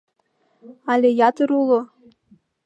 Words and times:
Але 0.91 1.09
ятыр 1.27 1.49
уло... 1.59 1.81